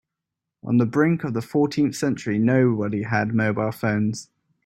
[0.63, 4.31] On the brink of the fourteenth century, nobody had mobile phones.